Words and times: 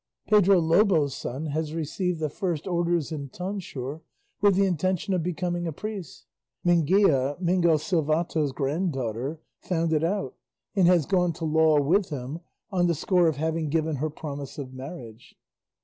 Pedro 0.27 0.57
Lobo's 0.57 1.15
son 1.15 1.45
has 1.45 1.75
received 1.75 2.19
the 2.19 2.27
first 2.27 2.65
orders 2.65 3.11
and 3.11 3.31
tonsure, 3.31 4.01
with 4.41 4.55
the 4.55 4.65
intention 4.65 5.13
of 5.13 5.21
becoming 5.21 5.67
a 5.67 5.71
priest. 5.71 6.25
Minguilla, 6.65 7.39
Mingo 7.39 7.75
Silvato's 7.77 8.51
granddaughter, 8.51 9.39
found 9.59 9.93
it 9.93 10.03
out, 10.03 10.33
and 10.75 10.87
has 10.87 11.05
gone 11.05 11.33
to 11.33 11.45
law 11.45 11.79
with 11.79 12.09
him 12.09 12.39
on 12.71 12.87
the 12.87 12.95
score 12.95 13.27
of 13.27 13.35
having 13.35 13.69
given 13.69 13.97
her 13.97 14.09
promise 14.09 14.57
of 14.57 14.73
marriage. 14.73 15.35